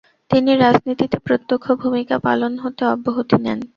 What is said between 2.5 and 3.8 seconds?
হতে অব্যহতি নেন।